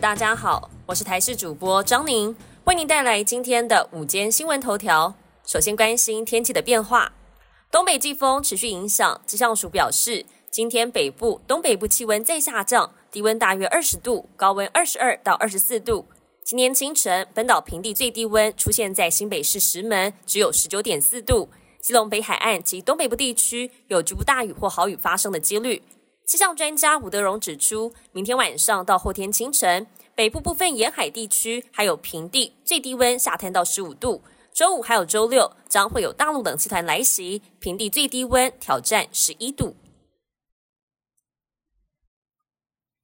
[0.00, 2.34] 大家好，我是台视主播张宁，
[2.64, 5.14] 为您带来今天的午间新闻头条。
[5.44, 7.12] 首先关心天气的变化，
[7.70, 16.06] 东北季风持续影响，气象署表示，今天北部、东北部气温再下降，低温大约二十度，高温二十二到二十四度。
[16.42, 21.50] 今天清晨，本岛平地最低温出现在新北市石门，只有十九点四度。
[21.80, 25.82] 基隆北海岸及东北部地区有局部大雨或豪雨发生的几率。
[26.32, 34.22] 气象专家吴德荣指出，明天晚上到后天清晨，北部部分沿海地区还有平地最低温下探到十五度。
[34.50, 39.76] 周五还有周六将会有大陆冷气团来袭，平地最低温挑战十一度。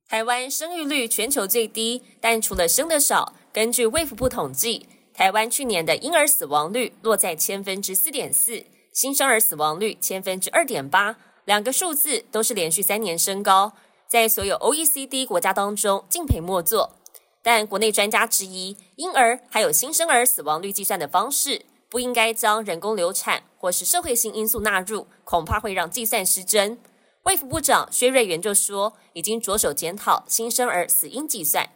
[0.09, 11.18] 台湾生育率全球最低，但除了生的少，根据卫福部统计，台湾去年的婴儿死亡率落在千分之四点四，新生儿死亡率千分之二点八。
[11.48, 13.73] 两个数字都是连续三年升高，
[14.07, 16.95] 在所有 OECD 国家当中敬陪末座。
[17.43, 26.79] 但国内专家质疑，婴儿还有新生儿死亡率计算的方式不应该将人工流产或是社会性因素纳入，恐怕会让计算失真。
[27.23, 31.71] 卫福部长薛瑞元就说，已经着手检讨新生儿死因计算。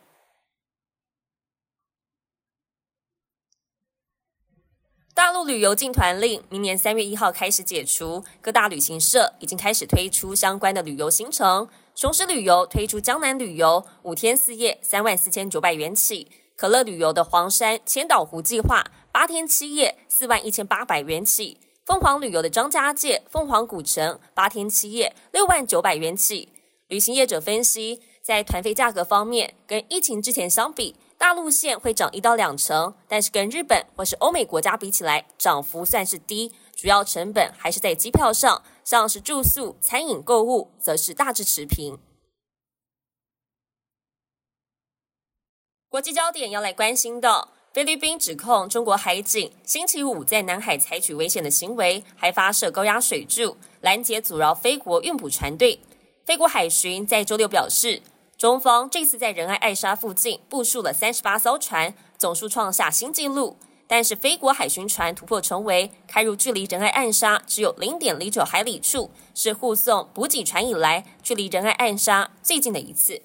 [5.45, 11.69] 旅游禁团令明年三月一号开始解除，各大旅行社已经开始推出相关的旅游行程。
[11.95, 26.49] 雄狮旅游推出江南旅游五天四夜三万四千九百元起，可乐旅游的黄山千岛湖计划八天七夜四万一千八百元起，凤凰旅游的张家界凤凰古城八天七夜六万九百元起。
[26.89, 30.95] 旅行业者分析，在团费价格方面，跟疫情之前相比。
[31.23, 36.53] 大陆线会涨一到两成，但是跟日本或是欧美国家比起来，涨幅算是低。
[36.75, 41.97] 主要成本还是在机票上，像是住宿、餐饮、购物，则是大致持平。
[45.89, 55.79] 国际焦点要来关心的，菲律宾指控中国海警星期五在南海采取危险的行为，还发射高压水柱拦截阻挠菲国运补船队。
[56.25, 58.03] 菲国海巡在周六表示。
[58.43, 63.57] 中方这次在仁爱艾沙附近部署了三十八艘船，总数创下新纪录。
[63.87, 73.23] 但是，菲国海巡船突破重围，开入距离仁爱暗沙只有零点零九海里处，是护送补给船以来距离仁爱暗沙最近的一次。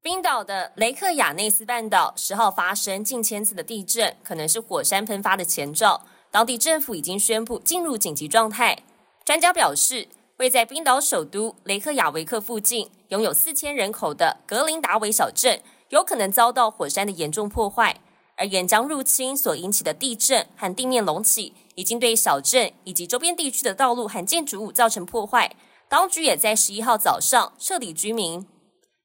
[0.00, 6.06] 冰岛的雷克雅内斯半岛十号发生近千次的地震，可能是火山喷发的前兆。
[6.30, 8.78] 当地政府已经宣布进入紧急状态。
[9.26, 10.08] 专家表示。
[10.38, 18.00] 位在冰岛首都雷克雅维克附近、拥有四千人口的格林达维小镇，有可能遭到火山的严重破坏。
[18.36, 25.54] 而岩浆入侵所引起的地震和地面隆起，已经对小镇以及周边地区的道路和建筑物造成破坏。
[25.88, 28.44] 当局也在十一号早上撤离居民。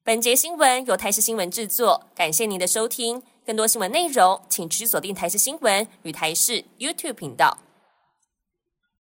[0.04, 3.22] 本节新闻由台视新闻制作，感谢您的收听。
[3.46, 7.60] 更多新闻内容，请持续锁定台视新闻与台视 YouTube 频道。